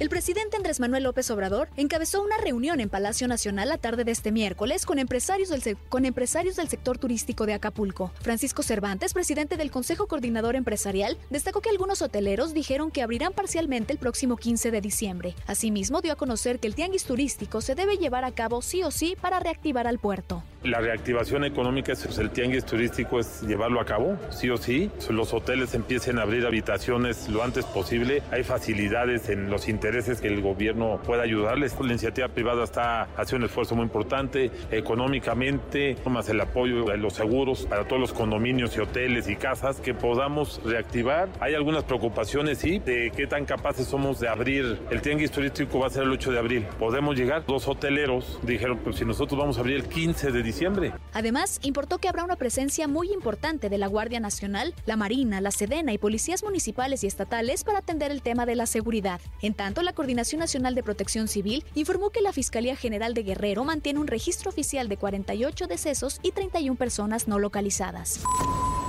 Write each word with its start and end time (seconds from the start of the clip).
El 0.00 0.08
presidente 0.08 0.56
Andrés 0.56 0.80
Manuel 0.80 1.04
López 1.04 1.30
Obrador 1.30 1.68
encabezó 1.76 2.22
una 2.22 2.36
reunión 2.38 2.80
en 2.80 2.88
Palacio 2.88 3.28
Nacional 3.28 3.68
la 3.68 3.78
tarde 3.78 4.04
de 4.04 4.10
este 4.10 4.32
miércoles 4.32 4.84
con 4.84 4.98
empresarios, 4.98 5.50
del 5.50 5.76
con 5.88 6.06
empresarios 6.06 6.56
del 6.56 6.68
sector 6.68 6.98
turístico 6.98 7.46
de 7.46 7.52
Acapulco. 7.52 8.10
Francisco 8.20 8.62
Cervantes, 8.62 9.12
presidente 9.12 9.56
del 9.56 9.70
Consejo 9.70 10.08
Coordinador 10.08 10.56
Empresarial, 10.56 11.18
destacó 11.30 11.60
que 11.60 11.70
algunos 11.70 12.02
hoteleros 12.02 12.52
dijeron 12.52 12.90
que 12.90 13.02
abrirán 13.02 13.32
parcialmente 13.32 13.92
el 13.92 13.98
próximo 13.98 14.36
15 14.36 14.72
de 14.72 14.80
diciembre. 14.80 15.34
Asimismo, 15.46 16.00
dio 16.00 16.14
a 16.14 16.16
conocer 16.16 16.58
que 16.58 16.66
el 16.66 16.74
tianguis 16.74 17.04
turístico 17.04 17.60
se 17.60 17.74
debe 17.74 17.96
llevar 17.96 18.24
a 18.24 18.32
cabo 18.32 18.60
sí 18.60 18.82
o 18.82 18.90
sí 18.90 19.16
para 19.20 19.38
reactivar 19.38 19.86
al 19.86 19.98
puerto. 19.98 20.42
La 20.64 20.80
reactivación 20.80 21.44
económica, 21.44 21.92
es 21.92 22.18
el 22.18 22.30
tianguis 22.30 22.64
turístico 22.64 23.20
es 23.20 23.42
llevarlo 23.42 23.80
a 23.80 23.84
cabo, 23.84 24.16
sí 24.30 24.48
o 24.48 24.56
sí. 24.56 24.90
Los 25.10 25.34
hoteles 25.34 25.74
empiecen 25.74 26.18
a 26.18 26.22
abrir 26.22 26.46
habitaciones 26.46 27.28
lo 27.28 27.42
antes 27.42 27.64
posible. 27.66 28.22
Hay 28.30 28.44
facilidades 28.44 29.28
en 29.28 29.50
los 29.50 29.68
intereses 29.68 29.91
que 29.92 30.28
el 30.28 30.40
gobierno 30.40 31.00
pueda 31.04 31.22
ayudarles. 31.22 31.76
La 31.78 31.86
iniciativa 31.86 32.28
privada 32.28 32.64
está 32.64 33.02
haciendo 33.16 33.44
un 33.44 33.50
esfuerzo 33.50 33.74
muy 33.74 33.84
importante 33.84 34.50
económicamente, 34.70 35.96
más 36.06 36.28
el 36.28 36.40
apoyo 36.40 36.84
de 36.84 36.96
los 36.96 37.12
seguros 37.12 37.66
para 37.66 37.84
todos 37.86 38.00
los 38.00 38.12
condominios 38.12 38.76
y 38.76 38.80
hoteles 38.80 39.28
y 39.28 39.36
casas 39.36 39.80
que 39.80 39.94
podamos 39.94 40.60
reactivar. 40.64 41.28
Hay 41.40 41.54
algunas 41.54 41.84
preocupaciones, 41.84 42.58
sí, 42.58 42.78
de 42.78 43.12
qué 43.14 43.26
tan 43.26 43.44
capaces 43.44 43.86
somos 43.86 44.18
de 44.20 44.28
abrir. 44.28 44.80
El 44.90 45.02
tianguis 45.02 45.30
turístico 45.30 45.80
va 45.80 45.88
a 45.88 45.90
ser 45.90 46.04
el 46.04 46.10
8 46.12 46.32
de 46.32 46.38
abril. 46.38 46.66
Podemos 46.78 47.16
llegar. 47.16 47.44
Los 47.48 47.68
hoteleros 47.68 48.40
dijeron, 48.42 48.78
pues 48.78 48.96
si 48.96 49.04
nosotros 49.04 49.38
vamos 49.38 49.58
a 49.58 49.60
abrir 49.60 49.76
el 49.76 49.84
15 49.84 50.32
de 50.32 50.42
diciembre, 50.42 50.92
Además, 51.12 51.60
importó 51.62 51.98
que 51.98 52.08
habrá 52.08 52.24
una 52.24 52.36
presencia 52.36 52.88
muy 52.88 53.10
importante 53.12 53.68
de 53.68 53.78
la 53.78 53.86
Guardia 53.86 54.20
Nacional, 54.20 54.74
la 54.86 54.96
Marina, 54.96 55.40
la 55.40 55.50
Sedena 55.50 55.92
y 55.92 55.98
policías 55.98 56.42
municipales 56.42 57.04
y 57.04 57.06
estatales 57.06 57.64
para 57.64 57.78
atender 57.78 58.10
el 58.10 58.22
tema 58.22 58.46
de 58.46 58.56
la 58.56 58.66
seguridad. 58.66 59.20
En 59.40 59.54
tanto, 59.54 59.71
la 59.80 59.94
Coordinación 59.94 60.40
Nacional 60.40 60.74
de 60.74 60.82
Protección 60.82 61.28
Civil 61.28 61.64
informó 61.74 62.10
que 62.10 62.20
la 62.20 62.34
Fiscalía 62.34 62.76
General 62.76 63.14
de 63.14 63.22
Guerrero 63.22 63.64
mantiene 63.64 64.00
un 64.00 64.08
registro 64.08 64.50
oficial 64.50 64.90
de 64.90 64.98
48 64.98 65.66
decesos 65.66 66.20
y 66.22 66.32
31 66.32 66.76
personas 66.76 67.28
no 67.28 67.38
localizadas. 67.38 68.20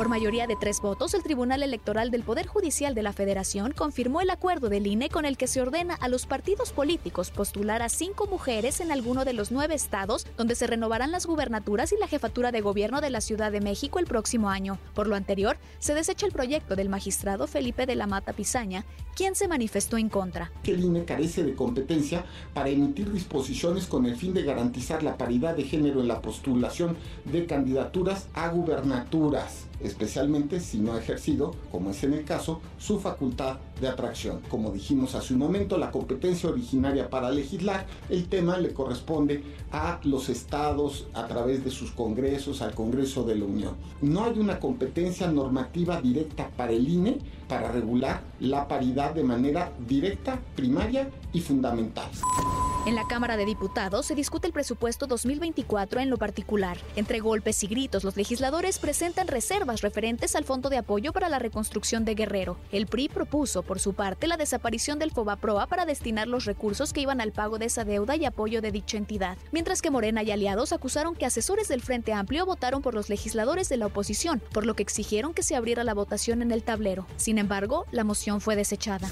Por 0.00 0.08
mayoría 0.08 0.46
de 0.46 0.56
tres 0.56 0.80
votos, 0.80 1.12
el 1.12 1.22
Tribunal 1.22 1.62
Electoral 1.62 2.10
del 2.10 2.22
Poder 2.22 2.46
Judicial 2.46 2.94
de 2.94 3.02
la 3.02 3.12
Federación 3.12 3.72
confirmó 3.76 4.22
el 4.22 4.30
acuerdo 4.30 4.70
del 4.70 4.86
INE 4.86 5.10
con 5.10 5.26
el 5.26 5.36
que 5.36 5.46
se 5.46 5.60
ordena 5.60 5.92
a 5.92 6.08
los 6.08 6.24
partidos 6.24 6.72
políticos 6.72 7.30
postular 7.30 7.82
a 7.82 7.90
cinco 7.90 8.26
mujeres 8.26 8.80
en 8.80 8.92
alguno 8.92 9.26
de 9.26 9.34
los 9.34 9.52
nueve 9.52 9.74
estados 9.74 10.26
donde 10.38 10.54
se 10.54 10.66
renovarán 10.66 11.10
las 11.10 11.26
gubernaturas 11.26 11.92
y 11.92 11.98
la 11.98 12.08
jefatura 12.08 12.50
de 12.50 12.62
gobierno 12.62 13.02
de 13.02 13.10
la 13.10 13.20
Ciudad 13.20 13.52
de 13.52 13.60
México 13.60 13.98
el 13.98 14.06
próximo 14.06 14.48
año. 14.48 14.78
Por 14.94 15.06
lo 15.06 15.16
anterior, 15.16 15.58
se 15.80 15.92
desecha 15.92 16.24
el 16.24 16.32
proyecto 16.32 16.76
del 16.76 16.88
magistrado 16.88 17.46
Felipe 17.46 17.84
de 17.84 17.96
la 17.96 18.06
Mata 18.06 18.32
Pizaña, 18.32 18.86
quien 19.14 19.34
se 19.34 19.48
manifestó 19.48 19.98
en 19.98 20.08
contra. 20.08 20.50
El 20.64 20.82
INE 20.82 21.04
carece 21.04 21.42
de 21.42 21.54
competencia 21.54 22.24
para 22.54 22.70
emitir 22.70 23.12
disposiciones 23.12 23.84
con 23.84 24.06
el 24.06 24.16
fin 24.16 24.32
de 24.32 24.44
garantizar 24.44 25.02
la 25.02 25.18
paridad 25.18 25.54
de 25.54 25.64
género 25.64 26.00
en 26.00 26.08
la 26.08 26.22
postulación 26.22 26.96
de 27.26 27.44
candidaturas 27.44 28.28
a 28.32 28.48
gubernaturas 28.48 29.66
especialmente 29.90 30.60
si 30.60 30.78
no 30.78 30.94
ha 30.94 30.98
ejercido, 30.98 31.54
como 31.70 31.90
es 31.90 32.02
en 32.04 32.14
el 32.14 32.24
caso, 32.24 32.60
su 32.78 32.98
facultad 32.98 33.58
de 33.80 33.88
atracción. 33.88 34.40
Como 34.48 34.70
dijimos 34.70 35.14
hace 35.14 35.34
un 35.34 35.40
momento, 35.40 35.76
la 35.78 35.90
competencia 35.90 36.48
originaria 36.48 37.10
para 37.10 37.30
legislar, 37.30 37.86
el 38.08 38.28
tema 38.28 38.56
le 38.56 38.72
corresponde 38.72 39.42
a 39.72 40.00
los 40.04 40.28
estados 40.28 41.06
a 41.14 41.26
través 41.26 41.64
de 41.64 41.70
sus 41.70 41.90
congresos, 41.92 42.62
al 42.62 42.74
Congreso 42.74 43.24
de 43.24 43.36
la 43.36 43.44
Unión. 43.44 43.74
No 44.00 44.24
hay 44.24 44.38
una 44.38 44.58
competencia 44.58 45.30
normativa 45.30 46.00
directa 46.00 46.50
para 46.56 46.72
el 46.72 46.88
INE 46.88 47.18
para 47.48 47.70
regular 47.72 48.22
la 48.38 48.68
paridad 48.68 49.12
de 49.12 49.24
manera 49.24 49.72
directa, 49.86 50.40
primaria 50.54 51.10
y 51.32 51.40
fundamental. 51.40 52.08
En 52.86 52.94
la 52.94 53.06
Cámara 53.06 53.36
de 53.36 53.44
Diputados 53.44 54.06
se 54.06 54.14
discute 54.14 54.46
el 54.46 54.54
presupuesto 54.54 55.06
2024 55.06 56.00
en 56.00 56.08
lo 56.08 56.16
particular. 56.16 56.78
Entre 56.96 57.20
golpes 57.20 57.62
y 57.62 57.66
gritos, 57.66 58.04
los 58.04 58.16
legisladores 58.16 58.78
presentan 58.78 59.28
reservas 59.28 59.82
referentes 59.82 60.34
al 60.34 60.44
Fondo 60.44 60.70
de 60.70 60.78
Apoyo 60.78 61.12
para 61.12 61.28
la 61.28 61.38
Reconstrucción 61.38 62.06
de 62.06 62.14
Guerrero. 62.14 62.56
El 62.72 62.86
PRI 62.86 63.10
propuso, 63.10 63.62
por 63.62 63.80
su 63.80 63.92
parte, 63.92 64.26
la 64.26 64.38
desaparición 64.38 64.98
del 64.98 65.10
FOBAPROA 65.10 65.66
para 65.66 65.84
destinar 65.84 66.26
los 66.26 66.46
recursos 66.46 66.94
que 66.94 67.02
iban 67.02 67.20
al 67.20 67.32
pago 67.32 67.58
de 67.58 67.66
esa 67.66 67.84
deuda 67.84 68.16
y 68.16 68.24
apoyo 68.24 68.62
de 68.62 68.72
dicha 68.72 68.96
entidad, 68.96 69.36
mientras 69.52 69.82
que 69.82 69.90
Morena 69.90 70.22
y 70.22 70.30
aliados 70.30 70.72
acusaron 70.72 71.14
que 71.14 71.26
asesores 71.26 71.68
del 71.68 71.82
Frente 71.82 72.14
Amplio 72.14 72.46
votaron 72.46 72.80
por 72.80 72.94
los 72.94 73.10
legisladores 73.10 73.68
de 73.68 73.76
la 73.76 73.86
oposición, 73.86 74.42
por 74.54 74.64
lo 74.64 74.74
que 74.74 74.82
exigieron 74.82 75.34
que 75.34 75.42
se 75.42 75.54
abriera 75.54 75.84
la 75.84 75.92
votación 75.92 76.40
en 76.40 76.50
el 76.50 76.62
tablero. 76.62 77.06
Sin 77.18 77.36
embargo, 77.36 77.84
la 77.92 78.04
moción 78.04 78.40
fue 78.40 78.56
desechada. 78.56 79.10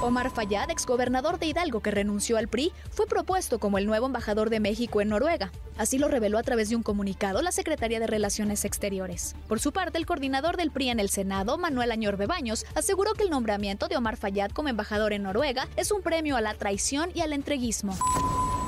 Omar 0.00 0.30
Fayad, 0.30 0.70
exgobernador 0.70 1.40
de 1.40 1.46
Hidalgo 1.46 1.80
que 1.80 1.90
renunció 1.90 2.36
al 2.36 2.46
PRI, 2.46 2.72
fue 2.90 3.06
propuesto 3.06 3.58
como 3.58 3.78
el 3.78 3.86
nuevo 3.86 4.06
embajador 4.06 4.48
de 4.48 4.60
México 4.60 5.00
en 5.00 5.08
Noruega. 5.08 5.50
Así 5.76 5.98
lo 5.98 6.06
reveló 6.06 6.38
a 6.38 6.42
través 6.44 6.68
de 6.68 6.76
un 6.76 6.84
comunicado 6.84 7.42
la 7.42 7.50
Secretaría 7.50 7.98
de 7.98 8.06
Relaciones 8.06 8.64
Exteriores. 8.64 9.34
Por 9.48 9.58
su 9.58 9.72
parte, 9.72 9.98
el 9.98 10.06
coordinador 10.06 10.56
del 10.56 10.70
PRI 10.70 10.90
en 10.90 11.00
el 11.00 11.10
Senado, 11.10 11.58
Manuel 11.58 11.90
Añor 11.90 12.16
Bebaños, 12.16 12.64
aseguró 12.76 13.14
que 13.14 13.24
el 13.24 13.30
nombramiento 13.30 13.88
de 13.88 13.96
Omar 13.96 14.16
Fayad 14.16 14.52
como 14.52 14.68
embajador 14.68 15.12
en 15.12 15.24
Noruega 15.24 15.66
es 15.76 15.90
un 15.90 16.00
premio 16.00 16.36
a 16.36 16.40
la 16.40 16.54
traición 16.54 17.10
y 17.12 17.20
al 17.22 17.32
entreguismo. 17.32 17.96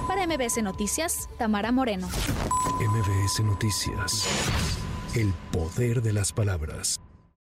Para 0.08 0.26
MBS 0.26 0.62
Noticias, 0.62 1.28
Tamara 1.38 1.70
Moreno. 1.70 2.08
MBS 2.80 3.40
Noticias. 3.44 4.26
El 5.14 5.32
poder 5.52 6.02
de 6.02 6.12
las 6.12 6.32
palabras. 6.32 6.99